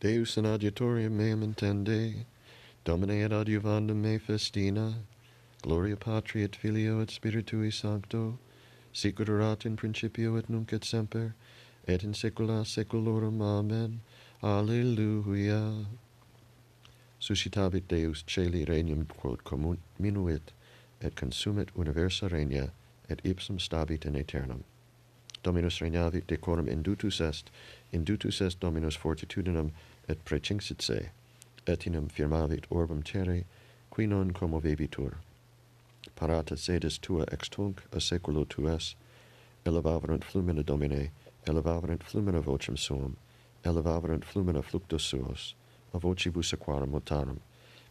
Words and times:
Deus 0.00 0.38
in 0.38 0.44
adiutorium 0.44 1.12
meum 1.12 1.42
intende, 1.42 2.24
Domine 2.84 3.22
et 3.22 3.32
adiuvandum 3.32 3.96
me 3.96 4.18
festina, 4.18 4.94
Gloria 5.60 5.94
Patri 5.94 6.42
et 6.42 6.56
Filio 6.56 7.00
et 7.00 7.10
Spiritui 7.10 7.70
Sancto, 7.70 8.38
sicut 8.94 9.28
erat 9.28 9.66
in 9.66 9.76
principio 9.76 10.36
et 10.36 10.48
nunc 10.48 10.72
et 10.72 10.84
semper, 10.84 11.34
et 11.86 12.02
in 12.02 12.14
saecula 12.14 12.64
saeculorum. 12.64 13.42
Amen. 13.42 14.00
Alleluia. 14.42 15.84
Suscitabit 17.20 17.86
Deus 17.86 18.24
celi 18.26 18.64
regnum 18.64 19.04
quod 19.04 19.44
communuit, 19.44 20.52
et 21.02 21.14
consumit 21.14 21.68
universa 21.76 22.32
regna, 22.32 22.70
et 23.10 23.20
ipsum 23.22 23.58
stabit 23.60 24.06
in 24.06 24.16
aeternum. 24.16 24.64
Dominus 25.42 25.80
regnavit 25.80 26.26
decorum 26.26 26.68
indutus 26.68 27.20
est, 27.20 27.50
indutus 27.92 28.40
est 28.40 28.60
Dominus 28.60 28.96
fortitudinem 28.96 29.72
et 30.08 30.24
precinxit 30.24 30.82
se, 30.82 31.10
et 31.66 31.86
in 31.86 32.08
firmavit 32.08 32.64
orbem 32.70 33.02
terre, 33.02 33.44
qui 33.90 34.06
non 34.06 34.32
commovebitur. 34.32 35.14
Parata 36.14 36.56
sedes 36.56 36.98
tua 36.98 37.24
extunc 37.32 37.80
a 37.92 38.00
seculo 38.00 38.44
tues, 38.44 38.94
elevaverant 39.64 40.24
flumina 40.24 40.62
Domine, 40.62 41.10
elevaverunt 41.46 42.02
flumina 42.02 42.40
vocem 42.40 42.76
suum, 42.76 43.16
elevaverunt 43.64 44.24
flumina 44.24 44.62
fluctus 44.62 45.02
suos, 45.02 45.54
a 45.94 45.98
vocibus 45.98 46.52
aquarum 46.52 46.90
motarum, 46.90 47.40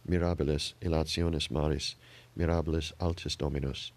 mirabilis 0.08 0.74
ilationis 0.80 1.50
maris, 1.50 1.96
mirabilis 2.36 2.92
altis 3.00 3.36
Dominus, 3.36 3.92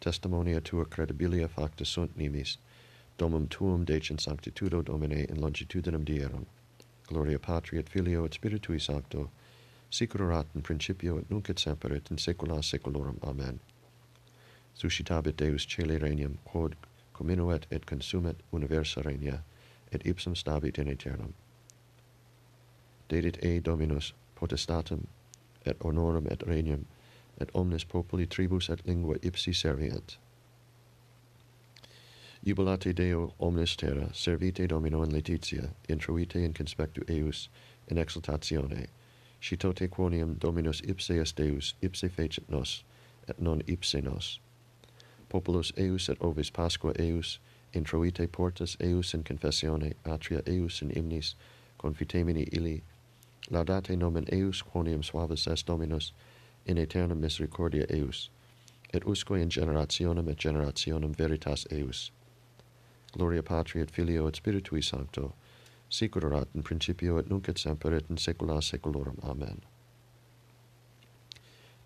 testimonia 0.00 0.60
tua 0.60 0.84
credibilia 0.84 1.48
facta 1.48 1.84
sunt 1.84 2.16
nimis, 2.16 2.58
Domum 3.18 3.48
tuum 3.48 3.84
decent 3.84 4.20
sanctitudo 4.20 4.84
Domine 4.84 5.26
in 5.28 5.40
longitudinem 5.40 6.04
dierum. 6.04 6.46
Gloria 7.08 7.38
Patri 7.38 7.78
et 7.78 7.88
Filio 7.88 8.24
et 8.24 8.32
Spiritui 8.32 8.80
Sancto, 8.80 9.30
sicurat 9.90 10.46
in 10.54 10.62
principio 10.62 11.18
et 11.18 11.30
nunc 11.30 11.50
et 11.50 11.58
semper 11.58 11.92
et 11.94 12.10
in 12.10 12.16
saecula 12.16 12.62
saeculorum. 12.62 13.18
Amen. 13.22 13.58
Suscitabit 14.74 15.36
Deus 15.36 15.66
celi 15.66 15.98
regnum, 15.98 16.38
quod 16.44 16.76
comminuet 17.12 17.66
et 17.70 17.86
consumet 17.86 18.36
universa 18.52 19.02
regna, 19.02 19.42
et 19.90 20.06
ipsum 20.06 20.36
stabit 20.36 20.78
in 20.78 20.88
aeternum. 20.88 21.34
Dedit 23.08 23.38
ei 23.42 23.58
Dominus 23.60 24.12
potestatem 24.36 25.06
et 25.66 25.76
honorum 25.80 26.26
et 26.30 26.42
regnum, 26.46 26.86
et 27.40 27.50
omnes 27.54 27.84
populi 27.84 28.26
tribus 28.26 28.68
et 28.68 28.86
lingua 28.86 29.16
ipsi 29.22 29.52
servient. 29.52 30.18
Jubilate 32.44 32.94
Deo 32.94 33.34
omnes 33.40 33.76
terra, 33.76 34.10
servite 34.12 34.68
Domino 34.68 35.02
in 35.02 35.10
letitia, 35.10 35.70
introite 35.88 36.36
in 36.36 36.54
conspectu 36.54 37.02
eius, 37.08 37.48
in 37.88 37.96
exultatione. 37.96 38.86
Scitote 39.40 39.88
quoniam 39.88 40.38
Dominus 40.38 40.80
ipse 40.88 41.10
est 41.10 41.36
Deus, 41.36 41.74
ipse 41.82 42.08
fecit 42.08 42.48
nos, 42.48 42.84
et 43.28 43.40
non 43.40 43.60
ipse 43.66 44.00
nos. 44.02 44.38
Populus 45.28 45.72
eius 45.76 46.08
et 46.08 46.16
ovis 46.20 46.48
Pasqua 46.48 46.92
eius, 46.98 47.38
introite 47.74 48.28
portas 48.28 48.76
eius 48.80 49.14
in 49.14 49.24
confessione, 49.24 49.94
atria 50.06 50.40
eius 50.46 50.80
in 50.80 50.90
imnis, 50.90 51.34
confitemini 51.78 52.48
illi, 52.52 52.82
laudate 53.50 53.96
nomen 53.96 54.26
eius 54.32 54.62
quonium 54.62 55.02
suavis 55.02 55.46
est 55.52 55.66
Dominus, 55.66 56.12
in 56.66 56.78
aeternum 56.78 57.20
misericordia 57.20 57.84
eius, 57.90 58.30
et 58.94 59.04
usque 59.06 59.32
in 59.32 59.50
generationem 59.50 60.28
et 60.28 60.38
generationem 60.38 61.14
veritas 61.16 61.66
eius. 61.72 62.12
Gloria 63.12 63.42
Patri 63.42 63.80
et 63.80 63.90
Filio 63.90 64.26
et 64.26 64.36
Spiritui 64.36 64.82
Sancto, 64.82 65.32
sicur 65.88 66.24
erat 66.24 66.48
in 66.54 66.62
principio 66.62 67.18
et 67.18 67.30
nunc 67.30 67.48
et 67.48 67.58
semper 67.58 67.94
et 67.94 68.10
in 68.10 68.16
saecula 68.16 68.60
saeculorum. 68.60 69.18
Amen. 69.22 69.62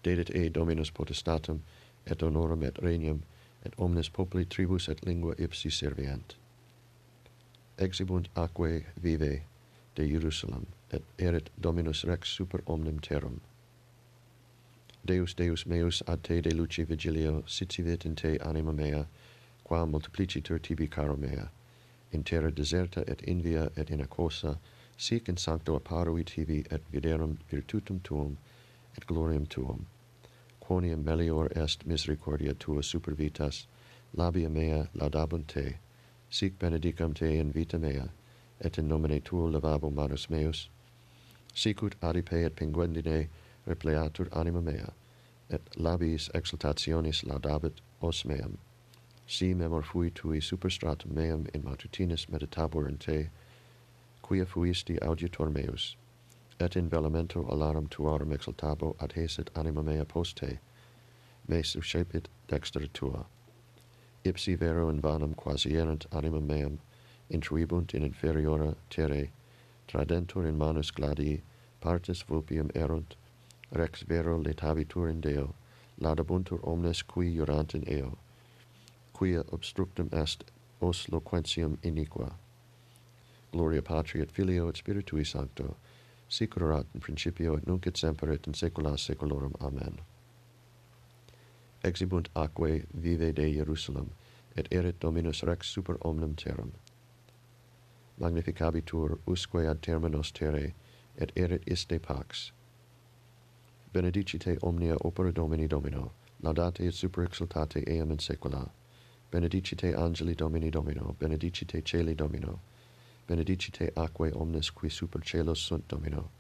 Dedit 0.03 0.31
e 0.35 0.49
Dominus 0.49 0.91
potestatem 0.91 1.63
et 2.07 2.23
honorem 2.23 2.63
et 2.63 2.79
regnum 2.83 3.23
et 3.65 3.75
omnes 3.79 4.09
populi 4.09 4.45
tribus 4.45 4.89
et 4.89 5.07
lingua 5.07 5.35
ipsi 5.39 5.71
servient. 5.71 6.35
Exibunt 7.79 8.29
aquae 8.37 8.85
vive 8.97 9.43
de 9.95 10.09
Jerusalem 10.09 10.67
et 10.91 11.03
erit 11.19 11.51
Dominus 11.63 12.05
rex 12.05 12.29
super 12.29 12.61
omnem 12.67 12.99
terram. 12.99 13.41
Deus 15.05 15.35
Deus 15.35 15.67
meus 15.67 16.03
ad 16.07 16.23
te 16.23 16.41
de 16.41 16.51
luci 16.51 16.85
vigilio, 16.85 17.43
sitivit 17.47 18.05
in 18.05 18.15
te 18.15 18.39
anima 18.41 18.73
mea, 18.73 19.07
qua 19.73 19.87
multiplicitur 19.87 20.61
tibi 20.61 20.87
caro 20.87 21.17
mea, 21.17 21.49
in 22.13 22.23
terra 22.23 22.51
deserta 22.51 23.03
et 23.09 23.23
invia 23.27 23.71
et 23.75 23.89
inacosa, 23.89 24.59
sic 24.99 25.29
in 25.31 25.37
sancto 25.39 25.75
apparui 25.75 26.25
tibi 26.27 26.63
et 26.71 26.83
viderum 26.93 27.39
virtutum 27.51 27.99
tuum 28.03 28.37
et 28.95 29.07
gloriam 29.07 29.47
tuum, 29.49 29.87
quoniam 30.61 31.03
melior 31.03 31.49
est 31.57 31.87
misericordia 31.87 32.53
tua 32.53 32.83
super 32.83 33.15
vitas, 33.15 33.65
labia 34.15 34.51
mea 34.51 34.89
laudabunt 34.95 35.47
te, 35.47 35.79
sic 36.29 36.59
benedicam 36.59 37.15
te 37.15 37.39
in 37.39 37.51
vita 37.51 37.79
mea, 37.79 38.11
et 38.61 38.77
in 38.77 38.87
nomine 38.87 39.21
tuo 39.25 39.49
levabo 39.49 39.91
manus 39.91 40.29
meus, 40.29 40.69
sicut 41.55 41.95
adipe 42.03 42.45
et 42.45 42.57
pinguendine 42.57 43.29
repleatur 43.67 44.29
anima 44.33 44.61
mea, 44.61 44.93
et 45.49 45.63
labis 45.77 46.29
exultationis 46.35 47.25
laudabit 47.25 47.81
os 48.03 48.27
meam 48.27 48.59
si 49.33 49.55
memor 49.55 49.83
fui 49.83 50.11
tui 50.11 50.41
superstratum 50.41 51.15
meum 51.15 51.47
in 51.55 51.63
matutinis 51.63 52.27
meditabur 52.29 52.87
in 52.87 52.99
te, 52.99 53.31
quia 54.21 54.45
fuisti 54.45 54.99
auditor 55.01 55.49
meus, 55.49 55.97
et 56.61 56.77
in 56.77 56.91
velamento 56.91 57.51
alarum 57.51 57.87
tuarum 57.89 58.31
exultabo 58.31 58.95
adhesit 59.01 59.49
anima 59.57 59.83
mea 59.83 60.05
post 60.05 60.37
te, 60.37 60.59
me 61.49 61.63
suscepit 61.63 62.29
dexter 62.47 62.87
tua. 62.89 63.25
Ipsi 64.23 64.55
vero 64.55 64.91
in 64.91 65.01
vanum 65.01 65.33
quasi 65.33 65.79
erant 65.79 66.05
anima 66.13 66.41
meam, 66.41 66.79
intruibunt 67.31 67.95
in 67.95 68.03
inferiora 68.03 68.77
terre, 68.91 69.31
tradentur 69.89 70.47
in 70.47 70.59
manus 70.59 70.91
gladii, 70.91 71.41
partes 71.81 72.23
vulpium 72.23 72.71
erunt, 72.73 73.17
rex 73.73 74.03
vero 74.03 74.39
letabitur 74.39 75.09
in 75.09 75.23
Deo, 75.23 75.55
laudabuntur 75.99 76.61
omnes 76.69 77.01
qui 77.01 77.35
jurant 77.35 77.75
in 77.75 77.89
eo, 77.89 78.19
quia 79.13 79.45
obstructum 79.53 80.09
est 80.13 80.45
os 80.81 81.07
loquentium 81.09 81.79
iniqua. 81.83 82.33
Gloria 83.53 83.83
Patri 83.83 84.21
et 84.21 84.33
Filio 84.33 84.69
et 84.69 84.77
Spiritui 84.77 85.25
Sancto, 85.25 85.77
sic 86.29 86.57
erat 86.57 86.87
in 86.95 87.01
principio 87.01 87.57
et 87.57 87.67
nunc 87.67 87.87
et 87.87 87.97
semper 87.97 88.33
et 88.33 88.47
in 88.47 88.55
saecula 88.55 88.97
saeculorum. 88.97 89.53
Amen. 89.61 90.01
Exibunt 91.85 92.29
aquae 92.35 92.87
vive 92.95 93.33
de 93.33 93.53
Jerusalem, 93.55 94.11
et 94.57 94.69
erit 94.71 95.01
Dominus 95.01 95.43
Rex 95.43 95.67
super 95.67 95.97
omnem 96.01 96.35
terram. 96.35 96.73
Magnificabitur 98.19 99.19
usque 99.27 99.67
ad 99.69 99.83
terminos 99.83 100.33
terre, 100.33 100.73
et 101.19 101.33
erit 101.37 101.63
iste 101.67 101.99
pax. 101.99 102.53
Benedicite 103.93 104.57
omnia 104.63 104.97
opera 105.05 105.33
Domini 105.33 105.67
Domino, 105.67 106.13
laudate 106.43 106.87
et 106.87 106.95
super 106.95 107.25
exultate 107.25 107.85
eam 107.87 108.11
in 108.11 108.19
saecula 108.19 108.71
benedicite 109.33 109.95
angeli 109.95 110.35
Domini 110.35 110.69
Domino, 110.69 111.15
benedicite 111.17 111.83
celi 111.83 112.15
Domino, 112.15 112.61
benedicite 113.25 113.91
aquae 113.95 114.31
omnes 114.35 114.71
qui 114.71 114.91
super 114.91 115.23
celos 115.23 115.59
sunt 115.59 115.85
Domino, 115.87 116.31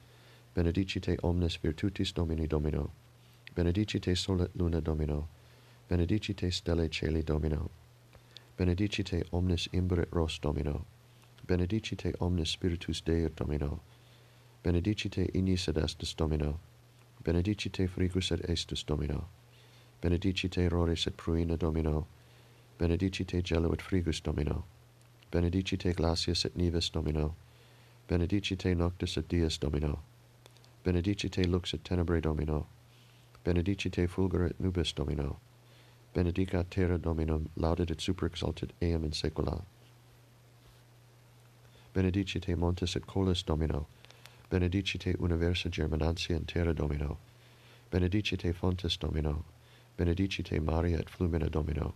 benedicite 0.52 1.16
omnes 1.22 1.58
virtutis 1.58 2.12
Domini 2.12 2.46
Domino, 2.46 2.92
benedicite 3.54 4.14
solet 4.14 4.50
luna 4.56 4.80
Domino, 4.80 5.28
benedicite 5.88 6.50
stelle 6.50 6.90
celi 6.90 7.22
Domino, 7.22 7.70
benedicite 8.56 9.24
omnes 9.30 9.68
imbre 9.72 10.06
ros 10.10 10.38
Domino, 10.38 10.84
benedicite 11.46 12.12
omnes 12.18 12.50
spiritus 12.50 13.00
Dei 13.02 13.26
Domino, 13.34 13.80
benedicite 14.62 15.30
ignis 15.32 15.66
ad 15.68 15.78
estus 15.78 16.14
Domino, 16.14 16.60
benedicite 17.24 17.88
frigus 17.88 18.32
ad 18.32 18.44
estus 18.50 18.84
Domino, 18.84 19.28
benedicite 19.98 20.68
roris 20.68 21.06
et 21.06 21.14
pruina 21.16 21.56
Domino, 21.56 22.20
benedicite 22.78 23.42
gelo 23.42 23.72
et 23.72 23.82
frigus 23.82 24.20
Domino, 24.20 24.64
benedicite 25.30 25.94
glacius 25.94 26.44
et 26.44 26.56
nivis 26.56 26.90
Domino, 26.90 27.34
benedicite 28.08 28.74
noctis 28.74 29.16
et 29.16 29.28
dies 29.28 29.58
Domino, 29.58 29.98
benedicite 30.84 31.46
lux 31.46 31.74
et 31.74 31.84
tenebrae 31.84 32.20
Domino, 32.20 32.66
benedicite 33.44 34.08
fulgor 34.08 34.46
et 34.46 34.60
nubis 34.60 34.92
Domino, 34.92 35.38
benedicat 36.14 36.70
terra 36.70 36.98
Dominum, 36.98 37.48
laudet 37.56 37.90
et 37.90 38.00
superexalted 38.00 38.72
eam 38.80 39.04
in 39.04 39.12
saecula. 39.12 39.62
Benedicite 41.94 42.56
montes 42.56 42.96
et 42.96 43.06
colis 43.06 43.42
Domino, 43.42 43.86
benedicite 44.50 45.16
universa 45.18 45.70
germinantia 45.70 46.36
in 46.36 46.44
terra 46.44 46.74
Domino, 46.74 47.18
benedicite 47.90 48.52
fontes 48.54 48.96
Domino, 48.98 49.44
benedicite 49.96 50.60
maria 50.60 50.98
et 50.98 51.08
flumina 51.08 51.48
Domino, 51.48 51.94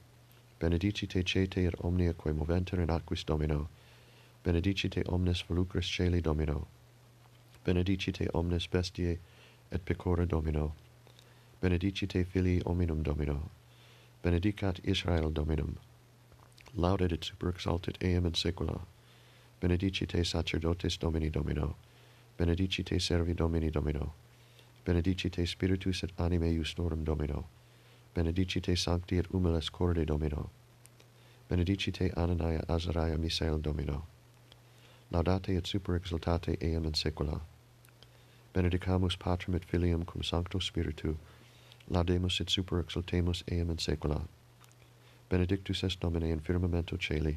benedicite 0.59 1.23
ceteir 1.23 1.75
omnia 1.85 2.13
quae 2.15 2.33
moventur 2.33 2.81
in 2.81 2.91
aquis 2.91 3.25
domino, 3.25 3.69
benedicite 4.43 5.03
omnes 5.09 5.43
volucris 5.49 5.87
celi 5.87 6.21
domino, 6.21 6.67
benedicite 7.65 8.29
omnes 8.33 8.69
bestiae 8.69 9.19
et 9.71 9.85
pecora 9.85 10.25
domino, 10.25 10.75
benedicite 11.61 12.25
filii 12.25 12.63
hominum 12.65 13.03
domino, 13.03 13.51
benedicat 14.23 14.79
Israel 14.85 15.31
dominum, 15.33 15.77
laudet 16.75 17.13
et 17.13 17.25
superexaltet 17.25 18.03
eam 18.03 18.27
in 18.27 18.35
saecula, 18.35 18.81
benedicite 19.61 20.25
sacerdotes 20.25 20.99
domini 20.99 21.31
domino, 21.31 21.77
benedicite 22.39 22.99
servi 22.99 23.35
domini 23.35 23.71
domino, 23.71 24.15
benedicite 24.85 25.47
spiritus 25.47 26.03
et 26.03 26.13
anime 26.17 26.49
iustorum 26.49 27.05
domino, 27.05 27.49
benedicite 28.17 28.75
sancti 28.79 29.19
et 29.19 29.27
humiles 29.31 29.69
corde 29.71 30.07
Domino, 30.07 30.49
benedicite 31.51 32.11
Anania 32.17 32.65
Azariah 32.67 33.19
Misael 33.19 33.61
Domino, 33.61 34.07
laudate 35.13 35.55
et 35.55 35.67
super 35.67 35.97
exultate 35.97 36.57
eam 36.63 36.87
in 36.87 36.95
saecula, 36.95 37.43
benedicamus 38.55 39.19
Patrem 39.19 39.55
et 39.55 39.67
Filium 39.67 40.07
cum 40.07 40.23
Sancto 40.23 40.59
Spiritu, 40.59 41.19
laudemus 41.91 42.41
et 42.41 42.49
super 42.49 42.83
exultemus 42.83 43.43
eam 43.53 43.69
in 43.69 43.77
saecula, 43.77 44.23
benedictus 45.29 45.85
est 45.85 46.01
Domine 46.01 46.31
in 46.31 46.41
firmamento 46.41 46.97
celi, 46.97 47.37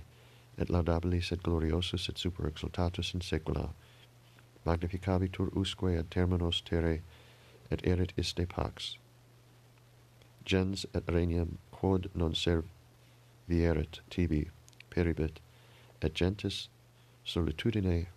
et 0.58 0.70
laudabilis 0.70 1.34
et 1.34 1.44
gloriosus 1.44 2.08
et 2.08 2.18
super 2.18 2.48
exultatus 2.48 3.14
in 3.14 3.20
saecula, 3.20 3.74
magnificabitur 4.66 5.52
usque 5.58 5.98
ad 5.98 6.10
terminos 6.10 6.62
terre, 6.62 7.02
et 7.70 7.86
erit 7.86 8.14
iste 8.18 8.48
pax 8.48 8.98
gens 10.46 10.86
et 10.94 11.04
regnum 11.08 11.58
quod 11.72 12.10
non 12.16 12.34
servieret 12.34 14.02
tibi 14.10 14.50
peribit 14.90 15.40
et 16.02 16.14
gentis 16.14 16.70
solitudine 17.24 18.08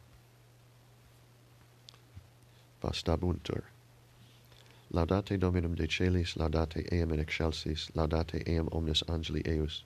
vastabuntur. 2.82 3.62
laudate 4.92 5.38
dominum 5.38 5.74
de 5.74 5.86
celis 5.86 6.36
laudate 6.36 6.82
eam 6.92 7.12
in 7.12 7.20
excelsis 7.20 7.90
laudate 7.94 8.42
eam 8.46 8.68
omnes 8.72 9.02
angeli 9.08 9.42
eus, 9.46 9.84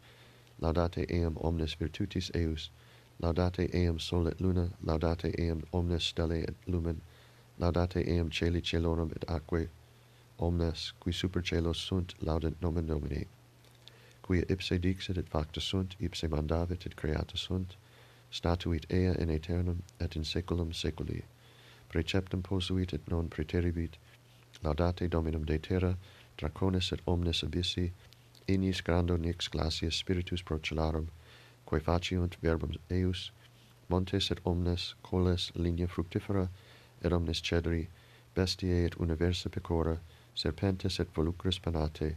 laudate 0.61 1.05
eam 1.11 1.37
omnes 1.41 1.75
virtutis 1.75 2.31
eus, 2.35 2.71
laudate 3.23 3.69
eam 3.75 3.99
sol 3.99 4.27
et 4.27 4.41
luna 4.41 4.71
laudate 4.85 5.33
eam 5.39 5.63
omnes 5.73 6.05
stellae 6.05 6.45
et 6.49 6.57
lumen 6.67 7.01
laudate 7.59 8.03
eam 8.09 8.31
celi 8.31 8.61
celorum 8.61 9.13
et 9.17 9.25
aquae 9.29 9.69
omnes 10.39 10.93
qui 11.01 11.13
super 11.13 11.43
celos 11.43 11.79
sunt 11.79 12.15
laudent 12.23 12.61
nomen 12.63 12.87
Domini. 12.87 13.27
Quia 14.23 14.45
ipse 14.49 14.79
dixit 14.79 15.19
et 15.19 15.29
facta 15.29 15.61
sunt 15.61 15.97
ipse 16.01 16.29
mandavit 16.29 16.87
et 16.87 16.97
creata 16.97 17.37
sunt 17.37 17.77
statuit 18.31 18.87
ea 18.91 19.15
in 19.19 19.31
aeternum 19.31 19.83
et 20.01 20.17
in 20.17 20.25
saeculum 20.25 20.73
saeculi 20.73 21.23
preceptum 21.89 22.43
posuit 22.43 22.93
et 22.93 23.11
non 23.11 23.29
preteribit 23.29 23.97
laudate 24.63 25.09
dominum 25.09 25.45
de 25.45 25.59
terra 25.59 25.97
dracones 26.37 26.93
et 26.93 27.01
omnes 27.07 27.43
abissi 27.45 27.93
inis 28.49 28.83
grando 28.83 29.17
nix 29.17 29.49
glacius 29.49 29.99
spiritus 29.99 30.43
procellarum 30.43 31.09
quae 31.65 31.81
faciunt 31.81 32.37
verbum 32.43 32.73
eius 32.91 33.31
montes 33.89 34.31
et 34.31 34.41
omnes 34.45 34.95
coles 35.03 35.53
linea 35.55 35.87
fructifera 35.87 36.49
et 37.03 37.13
omnes 37.13 37.41
cedri 37.41 37.89
bestiae 38.35 38.85
et 38.87 39.01
universa 39.07 39.49
pecora 39.49 39.99
serpentes 40.37 41.01
et 41.01 41.09
volucres 41.17 41.59
panate, 41.65 42.17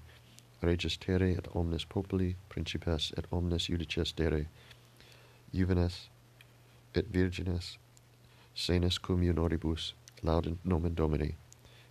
regis 0.62 0.98
terre 0.98 1.32
et 1.38 1.48
omnes 1.56 1.86
populi, 1.90 2.36
principes 2.50 3.14
et 3.18 3.26
omnes 3.32 3.60
judices 3.60 4.14
dere, 4.14 4.46
juvenes 5.54 6.10
et 6.94 7.06
virgines, 7.14 7.78
senes 8.54 9.00
cum 9.00 9.24
junioribus, 9.24 9.94
laudent 10.22 10.60
nomen 10.66 10.96
Domini, 10.96 11.36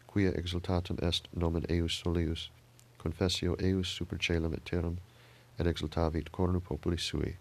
quia 0.07 0.33
exultatum 0.37 0.99
est 1.03 1.29
nomen 1.35 1.65
eius 1.71 2.01
solius, 2.03 2.51
confessio 2.99 3.57
eius 3.59 3.89
super 3.89 4.19
celum 4.19 4.55
et 4.55 4.65
terram, 4.65 4.99
et 5.59 5.67
exultavit 5.67 6.31
cornu 6.31 6.61
populi 6.61 6.99
sui. 6.99 7.37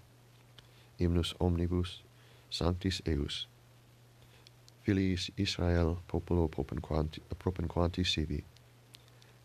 Hymnus 0.99 1.35
omnibus, 1.39 2.03
sanctis 2.49 3.01
eius. 3.05 3.47
Filiis 4.83 5.31
Israel 5.37 5.97
populo 6.07 6.47
propinquanti, 6.47 7.21
propinquanti 7.39 8.03
sibi, 8.03 8.43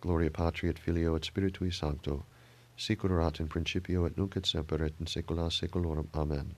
Gloria 0.02 0.31
Patri 0.31 0.69
et 0.69 0.81
Filio 0.81 1.14
et 1.14 1.22
Spiritui 1.22 1.72
Sancto, 1.72 2.25
sicur 2.76 3.12
erat 3.12 3.38
in 3.38 3.46
principio 3.46 4.04
et 4.04 4.16
nunc 4.16 4.37
et 4.37 4.44
semper 4.44 4.82
et 4.82 4.94
in 4.99 5.06
saecula 5.06 5.49
saeculorum. 5.49 6.08
Amen. 6.12 6.56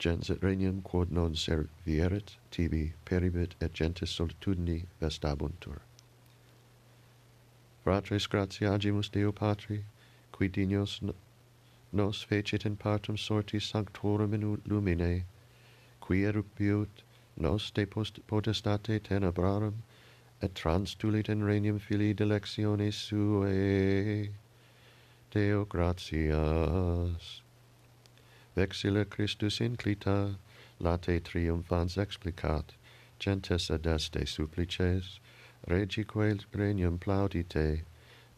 Gens 0.00 0.28
et 0.28 0.42
regnum 0.42 0.82
quod 0.82 1.12
non 1.12 1.36
servieret, 1.36 2.34
tibi 2.50 2.94
peribit 3.04 3.54
et 3.60 3.72
gentes 3.72 4.10
solitudini 4.10 4.86
vestabuntur. 5.00 5.78
Fratres 7.84 8.26
gratiagimus 8.26 9.12
Deo 9.12 9.30
Patri, 9.30 9.84
qui 10.32 10.48
dignos 10.48 11.00
nos 11.92 12.24
fecit 12.24 12.66
in 12.66 12.76
partum 12.76 13.16
sortis 13.16 13.64
sanctorum 13.64 14.34
in 14.34 14.60
lumine, 14.66 15.22
qui 16.00 16.24
erupiut 16.24 17.04
nos 17.36 17.70
de 17.70 17.86
potestate 17.86 18.98
tenebrarum, 19.00 19.82
et 20.42 20.54
transtulit 20.54 21.28
in 21.28 21.42
regnum 21.44 21.78
filii 21.78 22.14
delectione 22.14 22.90
suae. 22.92 24.30
Deo 25.30 25.64
gratias. 25.64 27.42
Vexilla 28.56 29.04
Christus 29.04 29.60
inclita, 29.60 30.36
late 30.80 31.20
triumphans 31.24 31.96
explicat, 31.96 32.64
gentes 33.18 33.70
adeste 33.70 34.26
supplices, 34.26 35.20
regique 35.68 36.14
regnum 36.14 36.98
plaudite, 36.98 37.82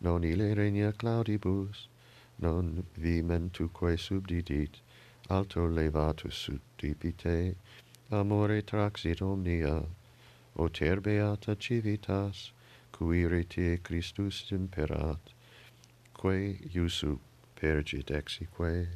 non 0.00 0.24
ile 0.24 0.54
regna 0.54 0.92
claudibus, 0.92 1.86
non 2.38 2.84
vimentuque 2.98 3.96
subdidit, 3.96 4.80
alto 5.30 5.66
levatus 5.66 6.34
subdipite, 6.34 7.54
amore 8.10 8.60
traxit 8.62 9.22
omnia, 9.22 9.84
O 10.54 10.68
ter 10.68 11.00
beata 11.00 11.56
civitas, 11.58 12.52
cui 12.92 13.26
retie 13.26 13.78
Christus 13.78 14.50
imperat, 14.52 15.32
quae 16.12 16.58
iusu 16.74 17.18
pergit 17.56 18.10
exique, 18.10 18.88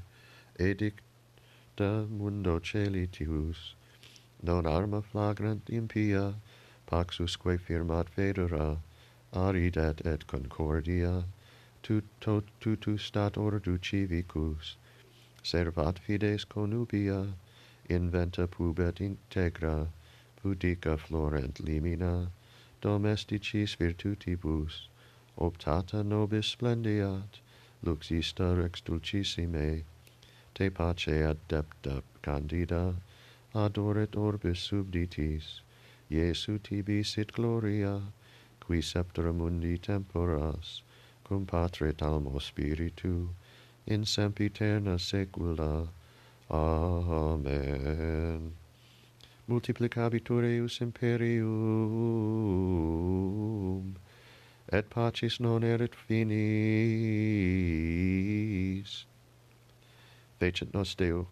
edicta 0.59 2.07
mundo 2.09 2.59
celi 2.61 3.07
tius, 3.07 3.75
non 4.43 4.67
arma 4.67 5.01
flagrant 5.01 5.65
impia, 5.71 6.35
paxusque 6.87 7.59
firmat 7.59 8.11
federa, 8.11 8.83
aridat 9.33 10.05
et 10.05 10.27
concordia, 10.27 11.25
tuto 11.83 12.43
tutu 12.61 12.99
stat 12.99 13.37
ordu 13.37 13.79
civicus, 13.79 14.77
servat 15.43 15.99
fides 15.99 16.45
conubia, 16.45 17.35
inventa 17.89 18.47
pubet 18.47 19.01
integra, 19.01 19.89
pudica 20.47 20.97
florent 20.97 21.59
limina, 21.65 22.29
domesticis 22.81 23.77
virtutibus, 23.77 24.89
optata 25.37 26.05
nobis 26.05 26.55
splendiat, 26.55 27.41
luxista 27.85 28.57
rex 28.57 28.81
dulcissime, 28.83 29.83
te 30.55 30.71
pace 30.71 31.17
adepta 31.33 32.01
candida, 32.23 32.95
adoret 33.55 34.15
orbis 34.15 34.61
subditis, 34.69 35.63
Iesu 36.09 36.63
tibi 36.63 37.03
sit 37.03 37.33
gloria, 37.33 38.01
qui 38.61 38.81
sceptra 38.81 39.33
mundi 39.33 39.77
temporas, 39.79 40.83
cum 41.25 41.45
patre 41.45 41.93
talmo 41.93 42.39
spiritu, 42.39 43.31
in 43.85 44.05
sempiterna 44.05 44.97
saecula. 44.97 45.89
Amen 46.49 48.66
multiplicabitur 49.49 50.45
eius 50.45 50.81
imperium, 50.81 51.47
et 54.73 54.91
pacis 54.91 55.41
non 55.41 55.63
erit 55.63 55.95
finis. 55.95 56.37
Fecit 60.41 60.75
nos 60.75 60.95
Deo, 60.95 61.29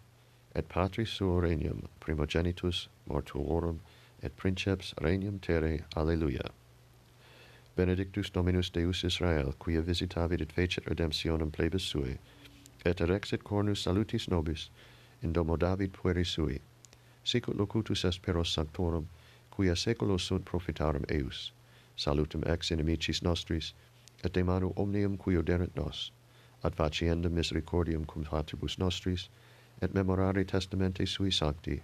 et 0.55 0.69
patris 0.69 1.09
suo 1.09 1.39
regnum, 1.41 1.87
primogenitus 1.99 2.87
mortuorum, 3.05 3.79
et 4.23 4.35
princeps 4.37 4.93
regnum 5.01 5.39
terre, 5.39 5.79
alleluia. 5.95 6.51
Benedictus 7.75 8.29
Dominus 8.29 8.69
Deus 8.69 9.03
Israel, 9.03 9.53
quia 9.59 9.81
visitavit 9.81 10.41
et 10.41 10.51
fecit 10.51 10.85
redemptionem 10.87 11.51
plebis 11.51 11.83
sui, 11.83 12.17
et 12.85 13.01
erexit 13.01 13.43
cornus 13.43 13.81
salutis 13.81 14.29
nobis, 14.29 14.69
in 15.21 15.33
domo 15.33 15.57
David 15.57 15.91
pueri 15.91 16.23
sui, 16.23 16.61
sicut 17.25 17.57
locutus 17.57 18.05
esperos 18.05 18.53
sanctorum, 18.53 19.07
quia 19.55 19.75
seculos 19.75 20.27
sunt 20.27 20.45
profitarum 20.45 21.03
eius. 21.09 21.53
Salutum 21.95 22.43
ex 22.45 22.71
inimicis 22.71 23.21
nostris, 23.23 23.73
et 24.23 24.33
de 24.33 24.43
manu 24.43 24.73
omnium 24.75 25.17
qui 25.17 25.37
oderent 25.37 25.75
nos, 25.75 26.11
ad 26.63 26.75
faciendum 26.75 27.33
misericordium 27.33 28.05
cum 28.05 28.23
fatibus 28.23 28.77
nostris, 28.77 29.29
et 29.81 29.93
memorare 29.93 30.45
testamente 30.45 31.05
sui 31.05 31.31
sancti, 31.31 31.81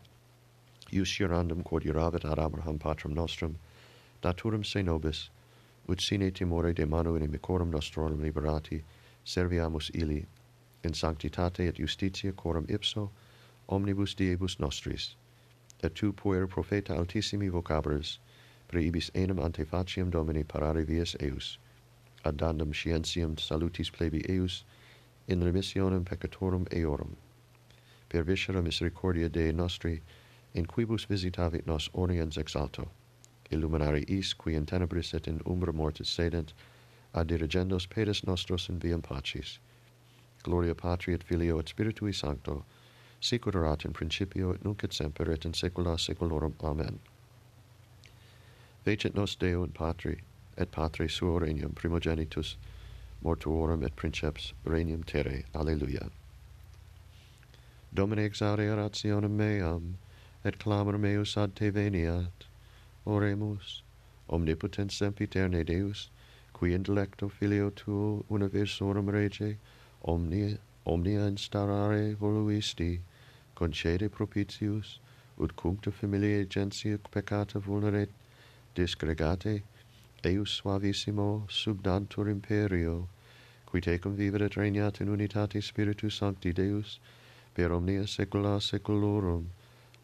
iuscirandum 0.92 1.64
quod 1.64 1.86
iravit 1.86 2.26
ad 2.26 2.40
Abraham 2.40 2.78
patrum 2.80 3.14
nostrum, 3.14 3.56
daturum 4.22 4.64
se 4.64 4.84
nobis, 4.84 5.30
ut 5.88 6.02
sine 6.02 6.32
timore 6.32 6.74
de 6.74 6.86
manu 6.86 7.16
inimicorum 7.16 7.72
nostrorum 7.72 8.22
liberati, 8.22 8.84
serviamus 9.24 9.90
ili, 9.94 10.26
in 10.84 10.94
sanctitate 10.94 11.68
et 11.68 11.80
justitia 11.80 12.32
coram 12.34 12.66
ipso, 12.70 13.10
omnibus 13.68 14.16
diebus 14.16 14.60
nostris, 14.60 15.16
et 15.84 15.94
tu 15.96 16.12
puer 16.14 16.48
profeta 16.48 16.96
altissimi 16.96 17.50
vocabres, 17.50 18.20
preibis 18.68 19.10
enim 19.14 19.40
ante 19.40 19.66
faciam 19.66 20.10
Domini 20.10 20.44
parare 20.44 20.86
vias 20.86 21.16
eius, 21.20 21.58
ad 22.24 22.38
dandam 22.38 22.72
scientiam 22.72 23.38
salutis 23.38 23.90
plebi 23.90 24.22
eius, 24.30 24.64
in 25.28 25.42
remissionem 25.42 26.04
peccatorum 26.06 26.66
eorum. 26.72 27.16
Per 28.10 28.24
viscera 28.24 28.62
misericordia 28.62 29.30
Dei 29.30 29.52
nostri, 29.52 30.02
in 30.54 30.66
quibus 30.66 31.06
visitavit 31.06 31.66
nos 31.66 31.90
oriens 31.94 32.38
exalto, 32.38 32.90
illuminare 33.50 34.04
is, 34.08 34.34
qui 34.34 34.56
in 34.56 34.66
tenebris 34.66 35.14
et 35.14 35.28
in 35.28 35.42
umbra 35.46 35.72
mortis 35.72 36.10
sedent, 36.10 36.54
ad 37.14 37.28
dirigendos 37.28 37.88
pedes 37.88 38.24
nostros 38.24 38.70
in 38.70 38.80
viam 38.80 39.02
pacis. 39.02 39.60
Gloria 40.44 40.76
Patri 40.76 41.14
et 41.14 41.24
Filio 41.24 41.60
et 41.60 41.68
Spiritui 41.68 42.14
Sancto, 42.14 42.66
sicut 43.22 43.56
erat 43.56 43.86
in 43.86 43.94
principio 43.94 44.52
et 44.52 44.66
nunc 44.66 44.84
et 44.84 44.94
semper 44.94 45.32
et 45.32 45.46
in 45.46 45.54
saecula 45.54 45.98
saeculorum. 45.98 46.56
Amen. 46.64 47.00
Fecit 48.84 49.14
nos 49.14 49.36
Deo 49.36 49.64
in 49.64 49.72
Patri, 49.72 50.22
et 50.58 50.72
Patri 50.72 51.08
suo 51.08 51.40
regnum 51.40 51.74
primogenitus, 51.74 52.56
mortuorum 53.24 53.84
et 53.86 53.96
princeps 53.96 54.54
regnum 54.66 55.04
terre. 55.04 55.44
Alleluia. 55.54 56.10
Domine 57.94 58.28
exaudi 58.28 58.68
orationem 58.68 59.30
meam, 59.32 59.98
et 60.44 60.58
clamor 60.58 60.98
meus 60.98 61.38
ad 61.38 61.56
te 61.56 61.70
veniat. 61.70 62.48
Oremus, 63.06 63.84
omnipotens 64.30 64.98
sempiterne 64.98 65.64
Deus, 65.64 66.10
qui 66.54 66.74
intellecto 66.74 67.30
filio 67.30 67.70
tuo 67.70 68.26
universorum 68.30 69.10
rege, 69.10 69.58
omnia, 70.06 70.58
omnia 70.86 71.28
instarare 71.28 72.16
voluisti, 72.16 73.02
concede 73.62 74.10
propitius, 74.10 75.00
ut 75.38 75.56
cuncta 75.56 75.92
familiae 75.92 76.46
gentia 76.46 76.98
peccata 77.12 77.60
vulneret, 77.60 78.10
disgregate, 78.74 79.62
eius 80.24 80.50
suavissimo 80.50 81.46
subdantur 81.48 82.28
imperio, 82.28 83.08
qui 83.66 83.82
tecum 83.82 84.16
viveret 84.16 84.58
regnat 84.58 85.00
in 85.00 85.10
unitate 85.10 85.62
Spiritus 85.62 86.16
Sancti 86.16 86.52
Deus, 86.52 87.00
per 87.54 87.72
omnia 87.72 88.08
saecula 88.08 88.60
saeculorum. 88.60 89.46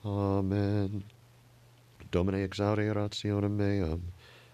Amen. 0.06 1.04
Domine 2.12 2.44
exaure 2.44 2.94
rationem 2.94 3.58
meam, 3.58 4.02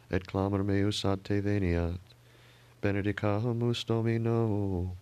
et 0.09 0.25
clamor 0.25 0.63
meus 0.63 1.03
ad 1.05 1.23
te 1.23 1.41
veniat. 1.41 1.99
Benedicamus 2.81 3.83
Domino, 3.85 4.95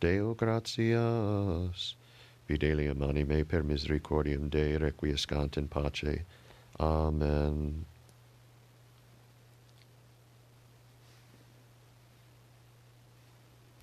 Deo 0.00 0.34
gratias 0.34 1.96
fidelium 2.50 3.02
anime 3.02 3.44
per 3.44 3.62
misericordiam 3.62 4.48
Dei 4.48 4.76
requiescant 4.76 5.56
in 5.56 5.68
pace. 5.68 6.24
Amen. 6.78 7.89